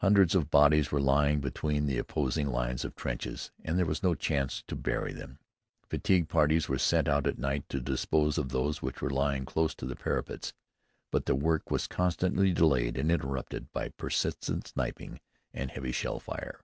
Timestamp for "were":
0.90-1.00, 6.68-6.78, 9.00-9.08